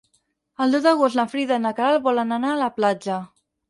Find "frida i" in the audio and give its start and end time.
1.35-1.65